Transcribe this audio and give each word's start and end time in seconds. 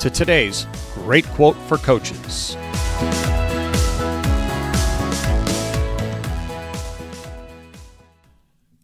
to 0.00 0.08
today's 0.08 0.66
great 0.94 1.26
quote 1.26 1.56
for 1.68 1.76
coaches. 1.76 2.56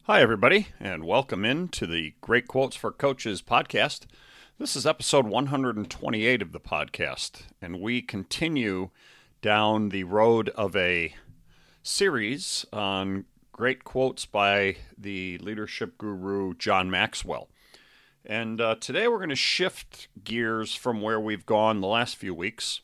Hi, 0.03 0.21
everybody, 0.21 0.69
and 0.79 1.05
welcome 1.05 1.47
in 1.47 1.69
to 1.69 1.87
the 1.87 2.13
Great 2.21 2.47
Quotes 2.47 2.77
for 2.77 2.93
Coaches 2.93 3.41
podcast. 3.41 4.05
This 4.59 4.77
is 4.77 4.87
episode 4.87 5.27
128 5.27 6.43
of 6.43 6.53
the 6.53 6.61
podcast, 6.61 7.45
and 7.63 7.81
we 7.81 8.03
continue 8.03 8.91
down 9.41 9.89
the 9.89 10.05
road 10.05 10.51
of 10.51 10.77
a 10.77 11.15
series 11.83 12.67
on 12.75 13.25
great 13.53 13.85
quotes 13.85 14.27
by 14.27 14.77
the 14.99 15.39
leadership 15.39 15.97
guru 15.97 16.53
John 16.55 16.91
Maxwell. 16.91 17.49
And 18.29 18.61
uh, 18.61 18.75
today 18.81 19.07
we're 19.07 19.19
going 19.19 19.29
to 19.29 19.37
shift 19.37 20.09
gears 20.25 20.75
from 20.75 21.01
where 21.01 21.21
we've 21.21 21.47
gone 21.47 21.81
the 21.81 21.87
last 21.87 22.17
few 22.17 22.35
weeks. 22.35 22.81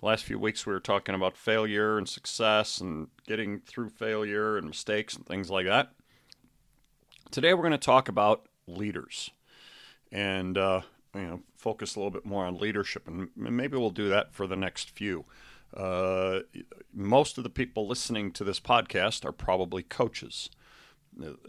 The 0.00 0.06
last 0.06 0.24
few 0.24 0.38
weeks 0.38 0.64
we 0.64 0.72
were 0.72 0.80
talking 0.80 1.14
about 1.14 1.36
failure 1.36 1.98
and 1.98 2.08
success 2.08 2.80
and 2.80 3.08
getting 3.26 3.60
through 3.60 3.90
failure 3.90 4.56
and 4.56 4.66
mistakes 4.66 5.14
and 5.14 5.26
things 5.26 5.50
like 5.50 5.66
that. 5.66 5.92
Today 7.30 7.52
we're 7.52 7.62
going 7.62 7.72
to 7.72 7.78
talk 7.78 8.08
about 8.08 8.46
leaders 8.66 9.30
and 10.10 10.56
uh, 10.56 10.80
you 11.14 11.22
know 11.22 11.42
focus 11.58 11.94
a 11.94 11.98
little 11.98 12.10
bit 12.10 12.24
more 12.24 12.46
on 12.46 12.56
leadership, 12.56 13.06
and 13.06 13.28
maybe 13.36 13.76
we'll 13.76 13.90
do 13.90 14.08
that 14.08 14.32
for 14.32 14.46
the 14.46 14.56
next 14.56 14.90
few. 14.90 15.24
Uh, 15.76 16.40
most 16.94 17.36
of 17.36 17.44
the 17.44 17.50
people 17.50 17.86
listening 17.86 18.30
to 18.32 18.44
this 18.44 18.60
podcast 18.60 19.26
are 19.26 19.32
probably 19.32 19.82
coaches. 19.82 20.48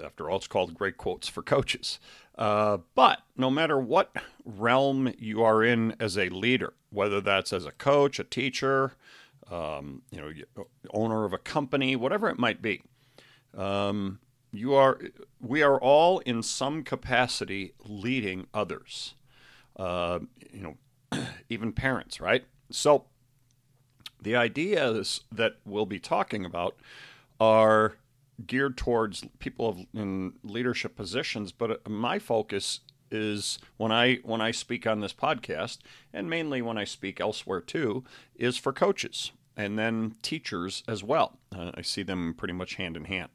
After 0.04 0.30
all, 0.30 0.38
it's 0.38 0.48
called 0.48 0.74
Great 0.74 0.98
Quotes 0.98 1.28
for 1.28 1.44
Coaches. 1.44 2.00
Uh, 2.38 2.78
but 2.94 3.22
no 3.36 3.50
matter 3.50 3.80
what 3.80 4.16
realm 4.46 5.12
you 5.18 5.44
are 5.44 5.64
in 5.64 5.96
as 6.00 6.18
a 6.18 6.30
leader, 6.30 6.74
whether 6.92 7.20
that's 7.20 7.52
as 7.52 7.66
a 7.66 7.72
coach, 7.72 8.20
a 8.20 8.24
teacher, 8.24 8.94
um, 9.52 10.04
you 10.12 10.20
know, 10.56 10.66
owner 10.92 11.26
of 11.26 11.34
a 11.34 11.38
company, 11.38 11.96
whatever 11.96 12.30
it 12.30 12.38
might 12.38 12.62
be, 12.62 12.84
um, 13.56 14.20
you 14.52 14.76
are, 14.76 15.00
we 15.42 15.62
are 15.64 15.80
all 15.80 16.20
in 16.20 16.44
some 16.44 16.84
capacity 16.84 17.74
leading 17.84 18.48
others. 18.54 19.16
Uh, 19.76 20.20
you 20.52 20.62
know, 21.12 21.26
even 21.50 21.72
parents, 21.72 22.22
right? 22.22 22.46
So 22.70 23.06
the 24.22 24.36
ideas 24.36 25.22
that 25.32 25.58
we'll 25.66 25.86
be 25.86 26.00
talking 26.00 26.46
about 26.46 26.76
are 27.40 27.96
geared 28.46 28.78
towards 28.78 29.26
people 29.40 29.86
in 29.94 30.34
leadership 30.44 30.96
positions, 30.96 31.52
but 31.52 31.72
uh, 31.72 31.90
my 31.90 32.20
focus 32.20 32.82
is 33.10 33.58
when 33.78 33.92
I 33.92 34.16
when 34.24 34.42
I 34.42 34.52
speak 34.52 34.86
on 34.86 35.00
this 35.00 35.14
podcast, 35.14 35.80
and 36.14 36.30
mainly 36.30 36.62
when 36.62 36.78
I 36.78 36.84
speak 36.84 37.20
elsewhere 37.20 37.62
too, 37.62 38.04
is 38.36 38.58
for 38.58 38.74
coaches 38.74 39.32
and 39.56 39.78
then 39.78 40.16
teachers 40.22 40.84
as 40.88 41.04
well. 41.04 41.40
Uh, 41.54 41.72
I 41.74 41.82
see 41.82 42.04
them 42.04 42.36
pretty 42.38 42.54
much 42.54 42.76
hand 42.76 42.96
in 42.96 43.06
hand. 43.06 43.30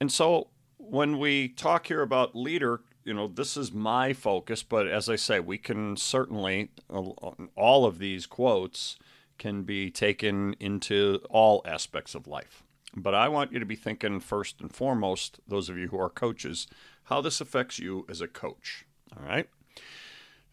And 0.00 0.10
so 0.10 0.48
when 0.78 1.18
we 1.18 1.48
talk 1.48 1.88
here 1.88 2.02
about 2.02 2.36
leader, 2.36 2.82
you 3.04 3.12
know, 3.14 3.26
this 3.26 3.56
is 3.56 3.72
my 3.72 4.12
focus, 4.12 4.62
but 4.62 4.86
as 4.86 5.08
I 5.08 5.16
say, 5.16 5.40
we 5.40 5.58
can 5.58 5.96
certainly 5.96 6.70
uh, 6.88 7.02
all 7.56 7.84
of 7.84 7.98
these 7.98 8.26
quotes 8.26 8.96
can 9.38 9.64
be 9.64 9.90
taken 9.90 10.54
into 10.60 11.20
all 11.28 11.62
aspects 11.64 12.14
of 12.14 12.26
life. 12.26 12.63
But 12.96 13.14
I 13.14 13.28
want 13.28 13.52
you 13.52 13.58
to 13.58 13.66
be 13.66 13.76
thinking 13.76 14.20
first 14.20 14.60
and 14.60 14.72
foremost, 14.72 15.40
those 15.46 15.68
of 15.68 15.76
you 15.76 15.88
who 15.88 15.98
are 15.98 16.10
coaches, 16.10 16.66
how 17.04 17.20
this 17.20 17.40
affects 17.40 17.78
you 17.78 18.06
as 18.08 18.20
a 18.20 18.28
coach. 18.28 18.84
All 19.16 19.26
right. 19.26 19.48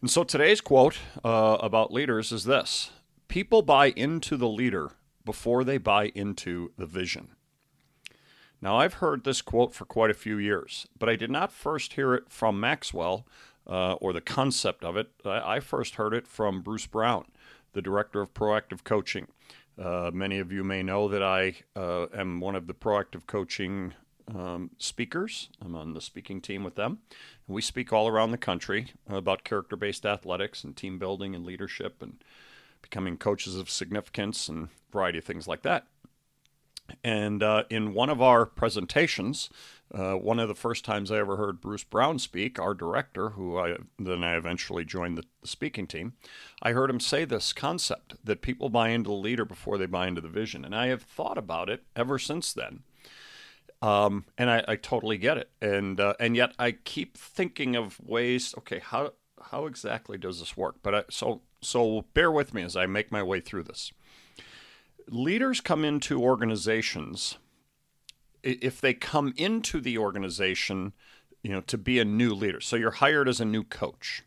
And 0.00 0.10
so 0.10 0.24
today's 0.24 0.60
quote 0.60 0.98
uh, 1.24 1.58
about 1.60 1.92
leaders 1.92 2.32
is 2.32 2.44
this 2.44 2.90
People 3.28 3.62
buy 3.62 3.90
into 3.90 4.36
the 4.36 4.48
leader 4.48 4.92
before 5.24 5.64
they 5.64 5.78
buy 5.78 6.06
into 6.14 6.72
the 6.76 6.86
vision. 6.86 7.28
Now, 8.60 8.76
I've 8.76 8.94
heard 8.94 9.24
this 9.24 9.42
quote 9.42 9.74
for 9.74 9.84
quite 9.84 10.10
a 10.10 10.14
few 10.14 10.38
years, 10.38 10.86
but 10.96 11.08
I 11.08 11.16
did 11.16 11.30
not 11.30 11.52
first 11.52 11.94
hear 11.94 12.14
it 12.14 12.30
from 12.30 12.60
Maxwell 12.60 13.26
uh, 13.66 13.94
or 13.94 14.12
the 14.12 14.20
concept 14.20 14.84
of 14.84 14.96
it. 14.96 15.10
I, 15.24 15.58
first 15.60 15.96
heard 15.96 16.14
it 16.14 16.28
from 16.28 16.62
Bruce 16.62 16.86
Brown, 16.86 17.24
the 17.72 17.82
director 17.82 18.20
of 18.20 18.34
proactive 18.34 18.84
coaching. 18.84 19.26
Uh, 19.78 20.10
many 20.12 20.38
of 20.38 20.52
you 20.52 20.62
may 20.62 20.82
know 20.82 21.08
that 21.08 21.22
I 21.22 21.54
uh, 21.74 22.06
am 22.14 22.40
one 22.40 22.54
of 22.54 22.66
the 22.66 22.74
proactive 22.74 23.26
coaching 23.26 23.94
um, 24.32 24.70
speakers. 24.78 25.48
I'm 25.64 25.74
on 25.74 25.94
the 25.94 26.00
speaking 26.00 26.40
team 26.40 26.62
with 26.62 26.74
them. 26.74 26.98
And 27.46 27.54
We 27.54 27.62
speak 27.62 27.92
all 27.92 28.08
around 28.08 28.30
the 28.30 28.38
country 28.38 28.92
about 29.08 29.44
character 29.44 29.76
based 29.76 30.04
athletics 30.04 30.62
and 30.62 30.76
team 30.76 30.98
building 30.98 31.34
and 31.34 31.44
leadership 31.44 32.02
and 32.02 32.22
becoming 32.82 33.16
coaches 33.16 33.56
of 33.56 33.70
significance 33.70 34.48
and 34.48 34.68
variety 34.92 35.18
of 35.18 35.24
things 35.24 35.48
like 35.48 35.62
that. 35.62 35.86
And 37.02 37.42
uh, 37.42 37.64
in 37.70 37.94
one 37.94 38.10
of 38.10 38.20
our 38.20 38.44
presentations, 38.44 39.48
uh, 39.94 40.14
one 40.14 40.38
of 40.38 40.48
the 40.48 40.54
first 40.54 40.84
times 40.84 41.10
I 41.10 41.18
ever 41.18 41.36
heard 41.36 41.60
Bruce 41.60 41.84
Brown 41.84 42.18
speak, 42.18 42.58
our 42.58 42.72
director, 42.72 43.30
who 43.30 43.58
I 43.58 43.76
then 43.98 44.24
I 44.24 44.36
eventually 44.36 44.84
joined 44.84 45.18
the, 45.18 45.24
the 45.40 45.48
speaking 45.48 45.86
team, 45.86 46.14
I 46.62 46.72
heard 46.72 46.88
him 46.88 47.00
say 47.00 47.24
this 47.24 47.52
concept 47.52 48.14
that 48.24 48.40
people 48.40 48.70
buy 48.70 48.88
into 48.88 49.08
the 49.08 49.16
leader 49.16 49.44
before 49.44 49.76
they 49.76 49.86
buy 49.86 50.08
into 50.08 50.20
the 50.20 50.28
vision, 50.28 50.64
and 50.64 50.74
I 50.74 50.86
have 50.86 51.02
thought 51.02 51.36
about 51.36 51.68
it 51.68 51.84
ever 51.94 52.18
since 52.18 52.52
then. 52.52 52.84
Um, 53.82 54.24
and 54.38 54.48
I, 54.48 54.64
I, 54.68 54.76
totally 54.76 55.18
get 55.18 55.38
it, 55.38 55.50
and 55.60 55.98
uh, 55.98 56.14
and 56.20 56.36
yet 56.36 56.52
I 56.56 56.70
keep 56.70 57.16
thinking 57.16 57.74
of 57.74 57.98
ways. 58.00 58.54
Okay, 58.58 58.78
how 58.78 59.12
how 59.42 59.66
exactly 59.66 60.16
does 60.16 60.38
this 60.38 60.56
work? 60.56 60.76
But 60.84 60.94
I, 60.94 61.04
so 61.10 61.42
so 61.60 62.04
bear 62.14 62.30
with 62.30 62.54
me 62.54 62.62
as 62.62 62.76
I 62.76 62.86
make 62.86 63.10
my 63.10 63.24
way 63.24 63.40
through 63.40 63.64
this 63.64 63.92
leaders 65.08 65.60
come 65.60 65.84
into 65.84 66.22
organizations 66.22 67.38
if 68.42 68.80
they 68.80 68.94
come 68.94 69.32
into 69.36 69.80
the 69.80 69.98
organization 69.98 70.92
you 71.42 71.50
know 71.50 71.60
to 71.62 71.78
be 71.78 71.98
a 71.98 72.04
new 72.04 72.34
leader. 72.34 72.60
So 72.60 72.76
you're 72.76 72.92
hired 72.92 73.28
as 73.28 73.40
a 73.40 73.44
new 73.44 73.64
coach 73.64 74.22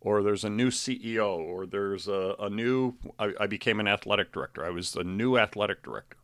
or 0.00 0.22
there's 0.22 0.44
a 0.44 0.50
new 0.50 0.70
ceo 0.70 1.38
or 1.38 1.66
there's 1.66 2.08
a, 2.08 2.34
a 2.38 2.50
new 2.50 2.94
I, 3.18 3.32
I 3.40 3.46
became 3.46 3.80
an 3.80 3.88
athletic 3.88 4.32
director. 4.32 4.64
I 4.64 4.70
was 4.70 4.94
a 4.96 5.04
new 5.04 5.38
athletic 5.38 5.82
director. 5.82 6.16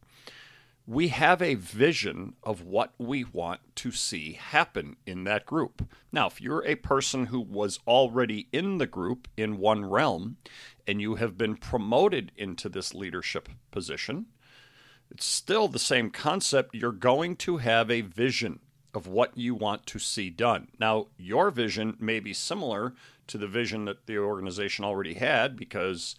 We 0.89 1.09
have 1.09 1.43
a 1.43 1.55
vision 1.55 2.35
of 2.45 2.63
what 2.63 2.93
we 2.97 3.25
want 3.25 3.61
to 3.77 3.91
see 3.91 4.35
happen 4.35 4.95
in 5.05 5.25
that 5.25 5.45
group. 5.45 5.89
Now, 6.13 6.29
if 6.29 6.41
you're 6.41 6.65
a 6.65 6.77
person 6.77 7.27
who 7.27 7.41
was 7.41 7.81
already 7.89 8.47
in 8.53 8.79
the 8.79 8.87
group 8.87 9.27
in 9.37 9.59
one 9.59 9.85
realm 9.85 10.37
and 10.87 11.01
you 11.01 11.17
have 11.17 11.37
been 11.37 11.57
promoted 11.57 12.31
into 12.37 12.69
this 12.69 12.95
leadership 12.95 13.49
position, 13.73 14.27
it's 15.11 15.27
still 15.27 15.69
the 15.69 15.79
same 15.79 16.11
concept. 16.11 16.75
You're 16.75 16.93
going 16.93 17.37
to 17.37 17.59
have 17.59 17.91
a 17.91 18.01
vision 18.01 18.61
of 18.95 19.07
what 19.07 19.37
you 19.37 19.55
want 19.55 19.87
to 19.87 19.99
see 19.99 20.31
done. 20.31 20.69
Now, 20.79 21.09
your 21.19 21.51
vision 21.51 21.97
may 22.01 22.21
be 22.21 22.33
similar 22.33 22.95
to 23.27 23.39
the 23.39 23.47
vision 23.47 23.85
that 23.85 24.07
the 24.07 24.19
organization 24.19 24.85
already 24.85 25.15
had 25.15 25.57
because 25.57 26.17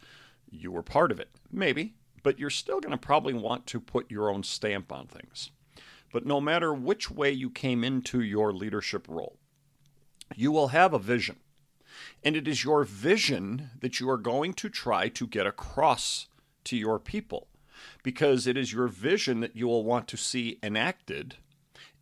you 0.50 0.72
were 0.72 0.84
part 0.84 1.12
of 1.12 1.20
it. 1.20 1.30
Maybe 1.52 1.96
but 2.28 2.40
you're 2.40 2.50
still 2.50 2.82
going 2.82 2.92
to 2.92 2.98
probably 2.98 3.34
want 3.34 3.66
to 3.68 3.80
put 3.80 4.12
your 4.12 4.30
own 4.30 4.44
stamp 4.44 4.92
on 4.92 5.08
things. 5.08 5.52
But 6.12 6.26
no 6.26 6.42
matter 6.42 6.74
which 6.74 7.10
way 7.10 7.32
you 7.32 7.50
came 7.50 7.86
into 7.86 8.22
your 8.22 8.52
leadership 8.52 9.08
role, 9.08 9.38
you 10.36 10.52
will 10.52 10.68
have 10.68 10.94
a 10.94 11.00
vision. 11.00 11.38
And 12.26 12.36
it 12.36 12.46
is 12.46 12.66
your 12.66 12.84
vision 12.84 13.70
that 13.80 14.02
you 14.02 14.10
are 14.10 14.18
going 14.18 14.54
to 14.56 14.68
try 14.68 15.08
to 15.08 15.26
get 15.26 15.48
across 15.48 16.28
to 16.66 16.76
your 16.76 17.00
people 17.00 17.48
because 18.04 18.48
it 18.48 18.58
is 18.58 18.74
your 18.74 18.88
vision 18.88 19.40
that 19.42 19.56
you 19.56 19.68
will 19.68 19.84
want 19.84 20.08
to 20.10 20.18
see 20.18 20.60
enacted 20.62 21.36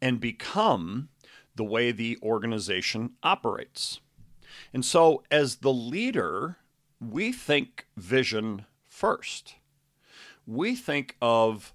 and 0.01 0.19
become 0.19 1.09
the 1.55 1.63
way 1.63 1.91
the 1.91 2.17
organization 2.21 3.11
operates. 3.23 3.99
And 4.73 4.83
so, 4.85 5.23
as 5.31 5.57
the 5.57 5.73
leader, 5.73 6.57
we 6.99 7.31
think 7.31 7.87
vision 7.97 8.65
first 8.87 9.55
we 10.45 10.75
think 10.75 11.15
of 11.21 11.73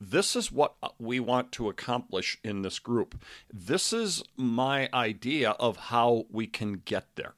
this 0.00 0.36
is 0.36 0.52
what 0.52 0.74
we 0.98 1.18
want 1.20 1.52
to 1.52 1.68
accomplish 1.68 2.38
in 2.44 2.62
this 2.62 2.78
group. 2.78 3.20
This 3.52 3.92
is 3.92 4.22
my 4.36 4.88
idea 4.92 5.50
of 5.52 5.76
how 5.76 6.26
we 6.30 6.46
can 6.46 6.82
get 6.84 7.06
there. 7.16 7.34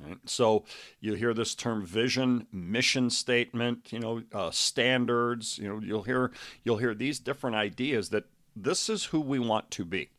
Right? 0.00 0.18
So 0.26 0.64
you 1.00 1.14
hear 1.14 1.34
this 1.34 1.54
term 1.54 1.84
vision, 1.84 2.46
mission 2.52 3.10
statement, 3.10 3.92
you 3.92 3.98
know, 3.98 4.22
uh, 4.32 4.50
standards. 4.50 5.58
You 5.58 5.68
know, 5.68 5.80
you'll 5.80 6.02
hear 6.02 6.30
you'll 6.64 6.78
hear 6.78 6.94
these 6.94 7.18
different 7.18 7.56
ideas 7.56 8.10
that 8.10 8.24
this 8.54 8.88
is 8.88 9.06
who 9.06 9.20
we 9.20 9.38
want 9.38 9.70
to 9.72 9.84
be. 9.84 10.10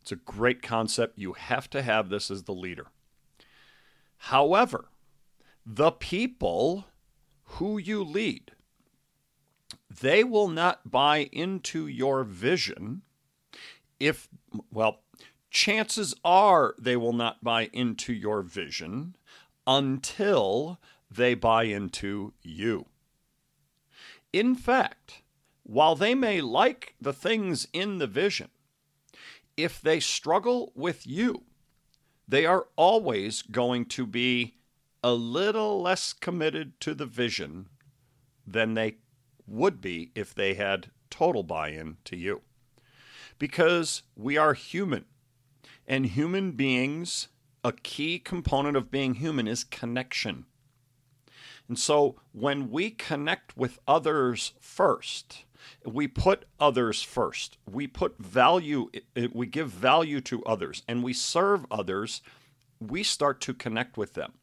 It's 0.00 0.12
a 0.12 0.16
great 0.16 0.62
concept. 0.62 1.18
You 1.18 1.34
have 1.34 1.68
to 1.70 1.82
have 1.82 2.08
this 2.08 2.30
as 2.30 2.44
the 2.44 2.54
leader. 2.54 2.86
However, 4.18 4.88
the 5.64 5.90
people 5.90 6.86
who 7.42 7.78
you 7.78 8.02
lead, 8.02 8.52
they 10.00 10.24
will 10.24 10.48
not 10.48 10.90
buy 10.90 11.28
into 11.32 11.86
your 11.86 12.24
vision 12.24 13.02
if, 14.00 14.28
well, 14.72 15.00
chances 15.50 16.14
are 16.24 16.74
they 16.78 16.96
will 16.96 17.12
not 17.12 17.42
buy 17.42 17.70
into 17.72 18.12
your 18.12 18.42
vision 18.42 19.16
until 19.66 20.78
they 21.10 21.34
buy 21.34 21.64
into 21.64 22.32
you. 22.42 22.86
In 24.32 24.54
fact, 24.54 25.22
while 25.62 25.94
they 25.94 26.14
may 26.14 26.40
like 26.40 26.94
the 27.00 27.12
things 27.12 27.68
in 27.72 27.98
the 27.98 28.06
vision, 28.06 28.48
if 29.56 29.80
they 29.80 30.00
struggle 30.00 30.72
with 30.74 31.06
you, 31.06 31.44
they 32.26 32.46
are 32.46 32.68
always 32.76 33.42
going 33.42 33.86
to 33.86 34.06
be 34.06 34.54
a 35.02 35.12
little 35.12 35.80
less 35.80 36.12
committed 36.12 36.78
to 36.80 36.94
the 36.94 37.06
vision 37.06 37.68
than 38.46 38.74
they 38.74 38.96
would 39.46 39.80
be 39.80 40.10
if 40.14 40.34
they 40.34 40.54
had 40.54 40.90
total 41.10 41.42
buy 41.42 41.70
in 41.70 41.96
to 42.04 42.16
you. 42.16 42.42
Because 43.38 44.02
we 44.16 44.36
are 44.36 44.54
human, 44.54 45.04
and 45.88 46.04
human 46.04 46.52
beings, 46.52 47.28
a 47.64 47.72
key 47.72 48.18
component 48.18 48.76
of 48.76 48.90
being 48.90 49.14
human 49.14 49.48
is 49.48 49.64
connection. 49.64 50.44
And 51.66 51.78
so 51.78 52.16
when 52.32 52.70
we 52.70 52.90
connect 52.90 53.56
with 53.56 53.78
others 53.88 54.52
first, 54.60 55.44
we 55.84 56.06
put 56.06 56.44
others 56.60 57.02
first. 57.02 57.56
We 57.70 57.86
put 57.86 58.18
value, 58.18 58.90
we 59.32 59.46
give 59.46 59.70
value 59.70 60.20
to 60.22 60.44
others, 60.44 60.82
and 60.86 61.02
we 61.02 61.14
serve 61.14 61.66
others. 61.70 62.22
We 62.80 63.02
start 63.02 63.40
to 63.42 63.54
connect 63.54 63.96
with 63.96 64.14
them. 64.14 64.34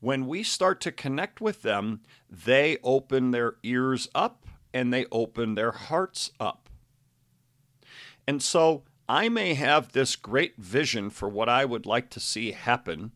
When 0.00 0.26
we 0.26 0.42
start 0.42 0.80
to 0.82 0.92
connect 0.92 1.40
with 1.40 1.62
them, 1.62 2.00
they 2.30 2.78
open 2.84 3.32
their 3.32 3.56
ears 3.62 4.08
up 4.14 4.46
and 4.72 4.92
they 4.92 5.06
open 5.10 5.54
their 5.54 5.72
hearts 5.72 6.30
up. 6.38 6.68
And 8.26 8.42
so 8.42 8.84
I 9.08 9.28
may 9.28 9.54
have 9.54 9.92
this 9.92 10.16
great 10.16 10.56
vision 10.56 11.10
for 11.10 11.28
what 11.28 11.48
I 11.48 11.64
would 11.64 11.84
like 11.86 12.08
to 12.10 12.20
see 12.20 12.52
happen 12.52 13.12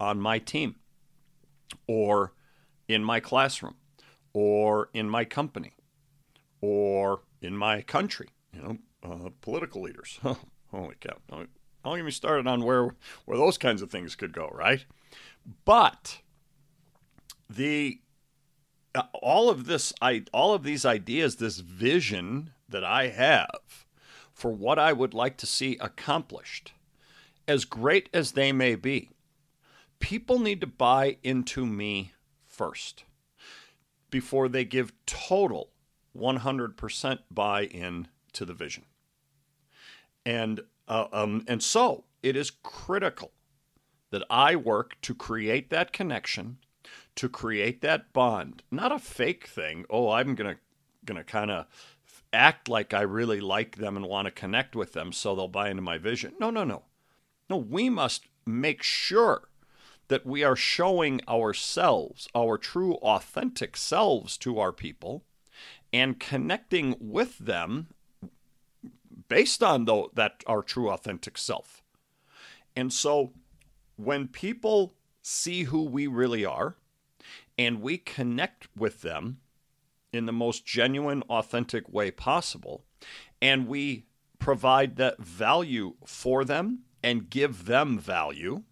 on 0.00 0.20
my 0.20 0.38
team 0.38 0.76
or 1.86 2.32
in 2.88 3.04
my 3.04 3.20
classroom 3.20 3.76
or 4.32 4.90
in 4.92 5.08
my 5.08 5.24
company 5.24 5.74
or 6.60 7.20
in 7.40 7.56
my 7.56 7.82
country, 7.82 8.28
you 8.52 8.62
know, 8.62 8.78
uh, 9.04 9.30
political 9.40 9.82
leaders. 9.82 10.18
Holy 10.70 10.96
cow. 11.00 11.16
Don't, 11.28 11.50
don't 11.84 11.96
get 11.96 12.04
me 12.04 12.10
started 12.10 12.46
on 12.46 12.64
where, 12.64 12.96
where 13.24 13.38
those 13.38 13.58
kinds 13.58 13.82
of 13.82 13.90
things 13.90 14.16
could 14.16 14.32
go, 14.32 14.48
right? 14.52 14.84
But 15.64 16.20
the 17.48 18.00
uh, 18.94 19.02
all 19.14 19.48
of 19.48 19.66
this 19.66 19.92
I 20.02 20.24
all 20.32 20.54
of 20.54 20.64
these 20.64 20.84
ideas, 20.84 21.36
this 21.36 21.58
vision 21.58 22.50
that 22.68 22.84
I 22.84 23.08
have 23.08 23.86
for 24.42 24.50
what 24.50 24.76
I 24.76 24.92
would 24.92 25.14
like 25.14 25.36
to 25.36 25.46
see 25.46 25.76
accomplished, 25.78 26.72
as 27.46 27.64
great 27.64 28.08
as 28.12 28.32
they 28.32 28.50
may 28.50 28.74
be, 28.74 29.10
people 30.00 30.40
need 30.40 30.60
to 30.62 30.66
buy 30.66 31.18
into 31.22 31.64
me 31.64 32.10
first 32.44 33.04
before 34.10 34.48
they 34.48 34.64
give 34.64 34.92
total 35.06 35.70
100% 36.18 37.18
buy 37.30 37.66
in 37.66 38.08
to 38.32 38.44
the 38.44 38.52
vision. 38.52 38.84
And, 40.26 40.62
uh, 40.88 41.06
um, 41.12 41.44
and 41.46 41.62
so 41.62 42.02
it 42.20 42.34
is 42.34 42.50
critical 42.50 43.30
that 44.10 44.24
I 44.28 44.56
work 44.56 45.00
to 45.02 45.14
create 45.14 45.70
that 45.70 45.92
connection, 45.92 46.58
to 47.14 47.28
create 47.28 47.80
that 47.82 48.12
bond, 48.12 48.64
not 48.72 48.90
a 48.90 48.98
fake 48.98 49.46
thing. 49.46 49.84
Oh, 49.88 50.10
I'm 50.10 50.34
going 50.34 50.56
to 50.56 50.60
going 51.04 51.18
to 51.18 51.24
kind 51.24 51.50
of 51.50 51.66
act 52.32 52.68
like 52.68 52.94
I 52.94 53.02
really 53.02 53.40
like 53.40 53.76
them 53.76 53.96
and 53.96 54.06
want 54.06 54.26
to 54.26 54.30
connect 54.30 54.74
with 54.74 54.92
them 54.92 55.12
so 55.12 55.34
they'll 55.34 55.48
buy 55.48 55.70
into 55.70 55.82
my 55.82 55.98
vision. 55.98 56.34
No, 56.40 56.50
no, 56.50 56.64
no. 56.64 56.82
No, 57.50 57.56
we 57.56 57.90
must 57.90 58.26
make 58.46 58.82
sure 58.82 59.48
that 60.08 60.26
we 60.26 60.42
are 60.42 60.56
showing 60.56 61.20
ourselves, 61.28 62.28
our 62.34 62.58
true, 62.58 62.94
authentic 62.96 63.76
selves 63.76 64.36
to 64.38 64.58
our 64.58 64.72
people 64.72 65.24
and 65.92 66.18
connecting 66.18 66.96
with 67.00 67.38
them 67.38 67.88
based 69.28 69.62
on 69.62 69.84
though 69.84 70.10
that 70.14 70.42
our 70.46 70.62
true 70.62 70.90
authentic 70.90 71.38
self. 71.38 71.82
And 72.74 72.92
so 72.92 73.32
when 73.96 74.28
people 74.28 74.94
see 75.20 75.64
who 75.64 75.82
we 75.84 76.06
really 76.06 76.44
are 76.44 76.76
and 77.58 77.80
we 77.80 77.98
connect 77.98 78.68
with 78.76 79.02
them 79.02 79.38
in 80.12 80.26
the 80.26 80.32
most 80.32 80.66
genuine 80.66 81.22
authentic 81.22 81.88
way 81.88 82.10
possible 82.10 82.84
and 83.40 83.66
we 83.66 84.04
provide 84.38 84.96
that 84.96 85.18
value 85.20 85.94
for 86.04 86.44
them 86.44 86.80
and 87.02 87.30
give 87.30 87.66
them 87.66 87.98
value, 87.98 88.62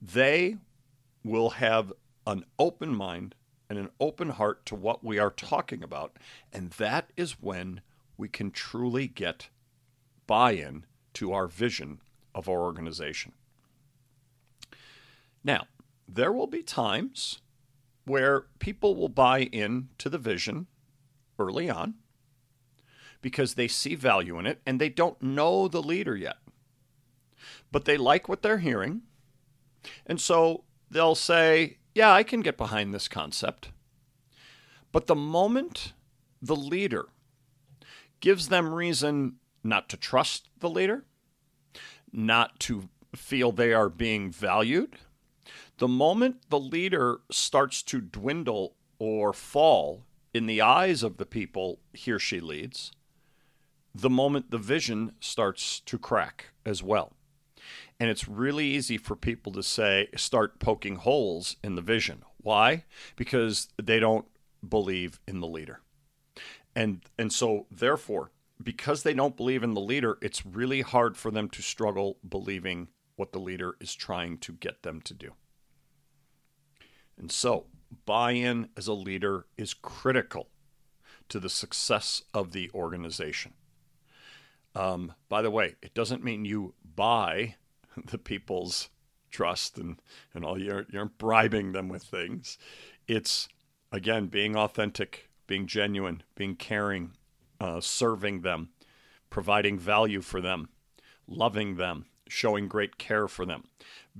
they 0.00 0.56
will 1.24 1.50
have 1.50 1.92
an 2.26 2.44
open 2.58 2.94
mind 2.94 3.34
and 3.68 3.78
an 3.78 3.90
open 4.00 4.30
heart 4.30 4.64
to 4.66 4.74
what 4.74 5.04
we 5.04 5.18
are 5.18 5.30
talking 5.30 5.82
about. 5.82 6.16
And 6.52 6.70
that 6.72 7.12
is 7.16 7.40
when 7.40 7.80
we 8.16 8.28
can 8.28 8.50
truly 8.50 9.06
get 9.06 9.48
buy 10.26 10.52
in 10.52 10.84
to 11.14 11.32
our 11.32 11.46
vision 11.46 12.00
of 12.34 12.48
our 12.48 12.62
organization. 12.62 13.32
Now, 15.44 15.66
there 16.06 16.32
will 16.32 16.46
be 16.46 16.62
times 16.62 17.40
where 18.08 18.46
people 18.58 18.94
will 18.94 19.08
buy 19.08 19.40
in 19.40 19.88
to 19.98 20.08
the 20.08 20.18
vision 20.18 20.66
early 21.38 21.68
on 21.70 21.94
because 23.20 23.54
they 23.54 23.68
see 23.68 23.94
value 23.94 24.38
in 24.38 24.46
it 24.46 24.60
and 24.66 24.80
they 24.80 24.88
don't 24.88 25.22
know 25.22 25.68
the 25.68 25.82
leader 25.82 26.16
yet. 26.16 26.36
But 27.70 27.84
they 27.84 27.96
like 27.96 28.28
what 28.28 28.42
they're 28.42 28.58
hearing. 28.58 29.02
And 30.06 30.20
so 30.20 30.64
they'll 30.90 31.14
say, 31.14 31.78
yeah, 31.94 32.12
I 32.12 32.22
can 32.22 32.40
get 32.40 32.56
behind 32.56 32.94
this 32.94 33.08
concept. 33.08 33.70
But 34.92 35.06
the 35.06 35.14
moment 35.14 35.92
the 36.40 36.56
leader 36.56 37.06
gives 38.20 38.48
them 38.48 38.72
reason 38.72 39.36
not 39.62 39.88
to 39.90 39.96
trust 39.96 40.48
the 40.58 40.70
leader, 40.70 41.04
not 42.12 42.58
to 42.60 42.88
feel 43.14 43.52
they 43.52 43.72
are 43.72 43.88
being 43.88 44.30
valued, 44.30 44.96
the 45.78 45.88
moment 45.88 46.50
the 46.50 46.60
leader 46.60 47.20
starts 47.30 47.82
to 47.84 48.00
dwindle 48.00 48.74
or 48.98 49.32
fall 49.32 50.04
in 50.34 50.46
the 50.46 50.60
eyes 50.60 51.02
of 51.02 51.16
the 51.16 51.26
people 51.26 51.80
he 51.92 52.12
or 52.12 52.18
she 52.18 52.40
leads, 52.40 52.92
the 53.94 54.10
moment 54.10 54.50
the 54.50 54.58
vision 54.58 55.12
starts 55.20 55.80
to 55.80 55.98
crack 55.98 56.50
as 56.66 56.82
well. 56.82 57.12
And 57.98 58.10
it's 58.10 58.28
really 58.28 58.66
easy 58.66 58.98
for 58.98 59.16
people 59.16 59.52
to 59.52 59.62
say, 59.62 60.08
start 60.16 60.60
poking 60.60 60.96
holes 60.96 61.56
in 61.64 61.74
the 61.74 61.82
vision. 61.82 62.22
Why? 62.36 62.84
Because 63.16 63.68
they 63.82 63.98
don't 63.98 64.26
believe 64.66 65.18
in 65.26 65.40
the 65.40 65.48
leader. 65.48 65.80
And, 66.76 67.00
and 67.18 67.32
so, 67.32 67.66
therefore, 67.70 68.30
because 68.62 69.02
they 69.02 69.14
don't 69.14 69.36
believe 69.36 69.62
in 69.62 69.74
the 69.74 69.80
leader, 69.80 70.18
it's 70.22 70.46
really 70.46 70.82
hard 70.82 71.16
for 71.16 71.30
them 71.30 71.48
to 71.50 71.62
struggle 71.62 72.18
believing 72.28 72.88
what 73.16 73.32
the 73.32 73.40
leader 73.40 73.74
is 73.80 73.94
trying 73.94 74.38
to 74.38 74.52
get 74.52 74.82
them 74.82 75.00
to 75.02 75.14
do. 75.14 75.32
And 77.18 77.32
so, 77.32 77.66
buy 78.06 78.32
in 78.32 78.68
as 78.76 78.86
a 78.86 78.92
leader 78.92 79.46
is 79.56 79.74
critical 79.74 80.48
to 81.28 81.40
the 81.40 81.48
success 81.48 82.22
of 82.32 82.52
the 82.52 82.70
organization. 82.72 83.54
Um, 84.74 85.14
by 85.28 85.42
the 85.42 85.50
way, 85.50 85.74
it 85.82 85.94
doesn't 85.94 86.24
mean 86.24 86.44
you 86.44 86.74
buy 86.94 87.56
the 88.06 88.18
people's 88.18 88.88
trust 89.30 89.76
and, 89.76 90.00
and 90.34 90.44
all 90.44 90.60
you're 90.60 90.86
you're 90.90 91.06
bribing 91.06 91.72
them 91.72 91.88
with 91.88 92.02
things. 92.02 92.58
It's 93.06 93.48
again 93.92 94.26
being 94.26 94.56
authentic, 94.56 95.28
being 95.46 95.66
genuine, 95.66 96.22
being 96.34 96.56
caring, 96.56 97.12
uh, 97.60 97.80
serving 97.80 98.42
them, 98.42 98.70
providing 99.30 99.78
value 99.78 100.20
for 100.20 100.40
them, 100.40 100.68
loving 101.26 101.76
them, 101.76 102.06
showing 102.28 102.68
great 102.68 102.98
care 102.98 103.28
for 103.28 103.44
them, 103.44 103.64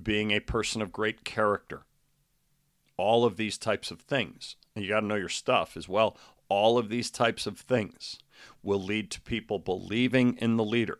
being 0.00 0.30
a 0.30 0.40
person 0.40 0.82
of 0.82 0.92
great 0.92 1.24
character. 1.24 1.84
All 2.98 3.24
of 3.24 3.38
these 3.38 3.58
types 3.58 3.90
of 3.90 4.00
things. 4.00 4.56
And 4.76 4.84
you 4.84 4.90
got 4.90 5.00
to 5.00 5.06
know 5.06 5.14
your 5.16 5.30
stuff 5.30 5.76
as 5.78 5.88
well. 5.88 6.18
All 6.50 6.78
of 6.78 6.90
these 6.90 7.10
types 7.10 7.46
of 7.46 7.58
things 7.58 8.18
will 8.62 8.82
lead 8.82 9.10
to 9.12 9.20
people 9.22 9.58
believing 9.58 10.36
in 10.38 10.56
the 10.58 10.64
leader 10.64 10.98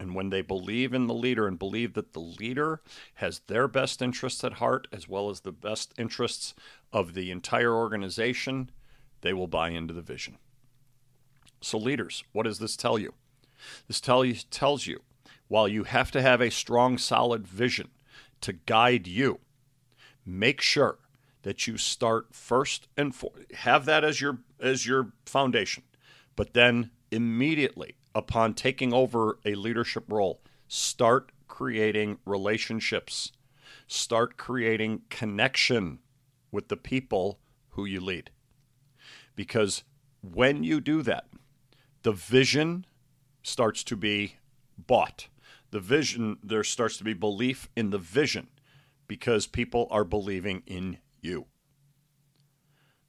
And 0.00 0.14
when 0.14 0.30
they 0.30 0.42
believe 0.42 0.92
in 0.92 1.06
the 1.06 1.14
leader 1.14 1.46
and 1.46 1.58
believe 1.58 1.94
that 1.94 2.12
the 2.12 2.20
leader 2.20 2.82
has 3.14 3.40
their 3.46 3.68
best 3.68 4.02
interests 4.02 4.44
at 4.44 4.54
heart 4.54 4.88
as 4.92 5.08
well 5.08 5.30
as 5.30 5.40
the 5.40 5.52
best 5.52 5.94
interests 5.98 6.54
of 6.92 7.14
the 7.14 7.30
entire 7.30 7.72
organization, 7.74 8.70
they 9.22 9.32
will 9.32 9.46
buy 9.46 9.70
into 9.70 9.94
the 9.94 10.02
vision. 10.02 10.38
So, 11.60 11.78
leaders, 11.78 12.24
what 12.32 12.42
does 12.44 12.58
this 12.58 12.76
tell 12.76 12.98
you? 12.98 13.14
This 13.88 14.00
tell 14.00 14.24
you, 14.24 14.34
tells 14.50 14.86
you 14.86 15.00
while 15.48 15.68
you 15.68 15.84
have 15.84 16.10
to 16.12 16.22
have 16.22 16.40
a 16.40 16.50
strong, 16.50 16.98
solid 16.98 17.46
vision 17.46 17.90
to 18.42 18.52
guide 18.52 19.06
you, 19.06 19.40
make 20.26 20.60
sure 20.60 20.98
that 21.44 21.66
you 21.66 21.76
start 21.76 22.34
first 22.34 22.88
and 22.96 23.14
for, 23.14 23.30
have 23.54 23.84
that 23.84 24.02
as 24.02 24.20
your 24.20 24.38
as 24.58 24.86
your 24.86 25.12
foundation, 25.24 25.84
but 26.36 26.54
then 26.54 26.90
immediately 27.10 27.94
upon 28.14 28.54
taking 28.54 28.92
over 28.92 29.38
a 29.44 29.54
leadership 29.54 30.10
role, 30.10 30.40
start 30.68 31.30
creating 31.46 32.18
relationships, 32.24 33.30
start 33.86 34.36
creating 34.36 35.02
connection 35.10 35.98
with 36.50 36.68
the 36.68 36.76
people 36.76 37.38
who 37.70 37.84
you 37.84 38.00
lead. 38.00 38.30
Because 39.36 39.84
when 40.22 40.64
you 40.64 40.80
do 40.80 41.02
that, 41.02 41.26
the 42.02 42.12
vision 42.12 42.86
starts 43.42 43.84
to 43.84 43.96
be 43.96 44.36
bought. 44.78 45.28
The 45.72 45.80
vision, 45.80 46.38
there 46.42 46.64
starts 46.64 46.96
to 46.98 47.04
be 47.04 47.12
belief 47.12 47.68
in 47.76 47.90
the 47.90 47.98
vision 47.98 48.48
because 49.08 49.46
people 49.46 49.88
are 49.90 50.04
believing 50.04 50.62
in 50.66 50.98
you. 51.24 51.46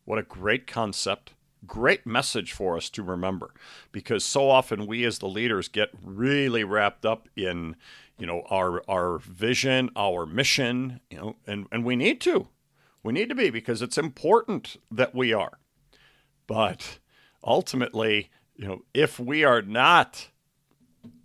What 0.06 0.20
a 0.20 0.24
great 0.24 0.68
concept 0.68 1.34
great 1.66 2.06
message 2.06 2.54
for 2.54 2.78
us 2.78 2.90
to 2.92 3.04
remember 3.04 3.54
because 3.92 4.24
so 4.24 4.50
often 4.50 4.86
we 4.86 5.04
as 5.04 5.20
the 5.20 5.28
leaders 5.28 5.68
get 5.68 5.90
really 6.04 6.64
wrapped 6.64 7.06
up 7.06 7.28
in 7.36 7.76
you 8.18 8.26
know 8.26 8.44
our 8.50 8.84
our 8.90 9.18
vision 9.20 9.90
our 9.96 10.26
mission 10.26 11.00
you 11.10 11.18
know 11.18 11.36
and 11.48 11.68
and 11.72 11.84
we 11.84 11.96
need 11.96 12.22
to 12.22 12.48
we 13.04 13.14
need 13.14 13.30
to 13.30 13.36
be 13.36 13.50
because 13.50 13.82
it's 13.82 13.98
important 13.98 14.78
that 14.92 15.16
we 15.16 15.34
are 15.34 15.60
but 16.48 17.00
ultimately 17.44 18.30
you 18.56 18.68
know 18.68 18.82
if 18.94 19.20
we 19.20 19.44
are 19.44 19.62
not 19.62 20.30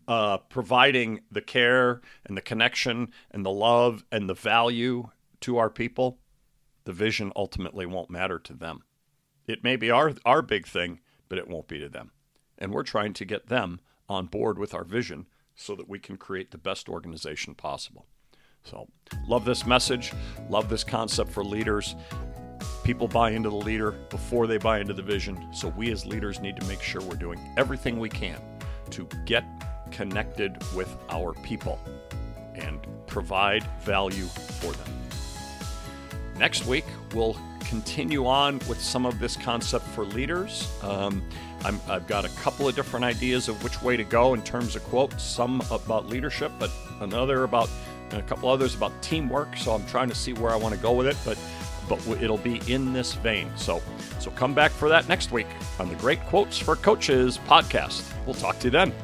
uh, 0.08 0.38
providing 0.38 1.20
the 1.30 1.40
care 1.40 2.00
and 2.24 2.36
the 2.36 2.40
connection 2.40 3.12
and 3.30 3.46
the 3.46 3.50
love 3.50 4.04
and 4.10 4.28
the 4.28 4.34
value 4.34 5.08
to 5.40 5.56
our 5.56 5.70
people 5.70 6.18
the 6.90 6.96
vision 7.04 7.30
ultimately 7.36 7.86
won't 7.86 8.10
matter 8.10 8.40
to 8.40 8.52
them 8.52 8.82
it 9.50 9.64
may 9.64 9.76
be 9.76 9.90
our, 9.90 10.12
our 10.24 10.42
big 10.42 10.66
thing, 10.66 11.00
but 11.28 11.38
it 11.38 11.48
won't 11.48 11.68
be 11.68 11.78
to 11.80 11.88
them. 11.88 12.12
And 12.58 12.72
we're 12.72 12.82
trying 12.82 13.12
to 13.14 13.24
get 13.24 13.48
them 13.48 13.80
on 14.08 14.26
board 14.26 14.58
with 14.58 14.74
our 14.74 14.84
vision 14.84 15.26
so 15.54 15.74
that 15.74 15.88
we 15.88 15.98
can 15.98 16.16
create 16.16 16.50
the 16.50 16.58
best 16.58 16.88
organization 16.88 17.54
possible. 17.54 18.06
So, 18.62 18.88
love 19.26 19.44
this 19.44 19.66
message, 19.66 20.12
love 20.48 20.68
this 20.68 20.84
concept 20.84 21.32
for 21.32 21.42
leaders. 21.42 21.96
People 22.84 23.08
buy 23.08 23.30
into 23.30 23.48
the 23.48 23.56
leader 23.56 23.92
before 24.10 24.46
they 24.46 24.58
buy 24.58 24.80
into 24.80 24.92
the 24.92 25.02
vision. 25.02 25.48
So, 25.52 25.68
we 25.68 25.90
as 25.90 26.04
leaders 26.04 26.40
need 26.40 26.56
to 26.56 26.66
make 26.66 26.82
sure 26.82 27.00
we're 27.00 27.16
doing 27.16 27.40
everything 27.56 27.98
we 27.98 28.10
can 28.10 28.40
to 28.90 29.08
get 29.24 29.44
connected 29.90 30.62
with 30.74 30.94
our 31.08 31.32
people 31.42 31.80
and 32.54 32.86
provide 33.06 33.64
value 33.80 34.26
for 34.26 34.72
them. 34.72 34.99
Next 36.40 36.64
week, 36.64 36.86
we'll 37.14 37.36
continue 37.68 38.26
on 38.26 38.60
with 38.60 38.80
some 38.80 39.04
of 39.04 39.18
this 39.18 39.36
concept 39.36 39.86
for 39.88 40.06
leaders. 40.06 40.72
Um, 40.82 41.22
i 41.66 41.70
have 41.70 42.06
got 42.06 42.24
a 42.24 42.30
couple 42.30 42.66
of 42.66 42.74
different 42.74 43.04
ideas 43.04 43.48
of 43.48 43.62
which 43.62 43.82
way 43.82 43.94
to 43.98 44.04
go 44.04 44.32
in 44.32 44.40
terms 44.40 44.74
of 44.74 44.82
quotes, 44.84 45.22
some 45.22 45.62
about 45.70 46.08
leadership, 46.08 46.50
but 46.58 46.70
another 47.00 47.44
about, 47.44 47.68
and 48.10 48.20
a 48.20 48.22
couple 48.22 48.48
others 48.48 48.74
about 48.74 48.90
teamwork. 49.02 49.54
So 49.58 49.72
I'm 49.72 49.84
trying 49.86 50.08
to 50.08 50.14
see 50.14 50.32
where 50.32 50.50
I 50.50 50.56
want 50.56 50.74
to 50.74 50.80
go 50.80 50.92
with 50.92 51.06
it, 51.06 51.16
but 51.26 51.38
but 51.90 52.22
it'll 52.22 52.38
be 52.38 52.62
in 52.72 52.94
this 52.94 53.12
vein. 53.12 53.50
So 53.56 53.82
so 54.18 54.30
come 54.30 54.54
back 54.54 54.70
for 54.70 54.88
that 54.88 55.10
next 55.10 55.32
week 55.32 55.48
on 55.78 55.90
the 55.90 55.96
Great 55.96 56.20
Quotes 56.22 56.56
for 56.56 56.74
Coaches 56.74 57.36
podcast. 57.36 58.02
We'll 58.24 58.34
talk 58.34 58.58
to 58.60 58.68
you 58.68 58.70
then. 58.70 58.94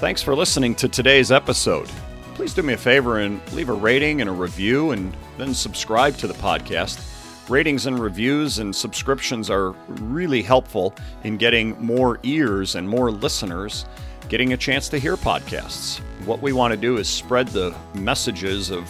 Thanks 0.00 0.22
for 0.22 0.34
listening 0.34 0.74
to 0.76 0.88
today's 0.88 1.30
episode. 1.30 1.88
Please 2.36 2.52
do 2.52 2.62
me 2.62 2.74
a 2.74 2.76
favor 2.76 3.20
and 3.20 3.40
leave 3.54 3.70
a 3.70 3.72
rating 3.72 4.20
and 4.20 4.28
a 4.28 4.32
review 4.32 4.90
and 4.90 5.16
then 5.38 5.54
subscribe 5.54 6.18
to 6.18 6.26
the 6.26 6.34
podcast. 6.34 7.00
Ratings 7.48 7.86
and 7.86 7.98
reviews 7.98 8.58
and 8.58 8.76
subscriptions 8.76 9.48
are 9.48 9.70
really 9.88 10.42
helpful 10.42 10.94
in 11.24 11.38
getting 11.38 11.82
more 11.82 12.20
ears 12.24 12.74
and 12.74 12.86
more 12.86 13.10
listeners 13.10 13.86
getting 14.28 14.52
a 14.52 14.56
chance 14.56 14.90
to 14.90 14.98
hear 14.98 15.16
podcasts. 15.16 16.00
What 16.26 16.42
we 16.42 16.52
want 16.52 16.72
to 16.72 16.76
do 16.76 16.98
is 16.98 17.08
spread 17.08 17.48
the 17.48 17.74
messages 17.94 18.68
of 18.68 18.86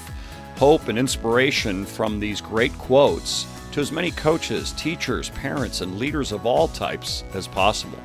hope 0.57 0.89
and 0.89 0.99
inspiration 0.99 1.87
from 1.87 2.19
these 2.19 2.41
great 2.41 2.77
quotes 2.79 3.47
to 3.71 3.81
as 3.81 3.93
many 3.93 4.11
coaches, 4.11 4.73
teachers, 4.73 5.31
parents, 5.31 5.83
and 5.83 6.01
leaders 6.01 6.33
of 6.33 6.47
all 6.47 6.67
types 6.67 7.23
as 7.33 7.47
possible. 7.47 8.01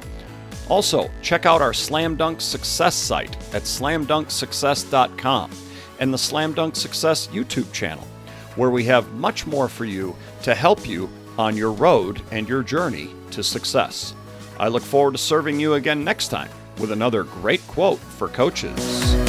Also, 0.71 1.11
check 1.21 1.45
out 1.45 1.61
our 1.61 1.73
Slam 1.73 2.15
Dunk 2.15 2.39
Success 2.39 2.95
site 2.95 3.35
at 3.53 3.63
slamdunksuccess.com 3.63 5.51
and 5.99 6.13
the 6.13 6.17
Slam 6.17 6.53
Dunk 6.53 6.77
Success 6.77 7.27
YouTube 7.27 7.69
channel, 7.73 8.07
where 8.55 8.69
we 8.69 8.85
have 8.85 9.11
much 9.15 9.45
more 9.45 9.67
for 9.67 9.83
you 9.83 10.15
to 10.43 10.55
help 10.55 10.87
you 10.87 11.09
on 11.37 11.57
your 11.57 11.73
road 11.73 12.21
and 12.31 12.47
your 12.47 12.63
journey 12.63 13.13
to 13.31 13.43
success. 13.43 14.15
I 14.61 14.69
look 14.69 14.83
forward 14.83 15.11
to 15.11 15.17
serving 15.17 15.59
you 15.59 15.73
again 15.73 16.05
next 16.05 16.29
time 16.29 16.49
with 16.79 16.93
another 16.93 17.25
great 17.25 17.67
quote 17.67 17.99
for 17.99 18.29
coaches. 18.29 19.20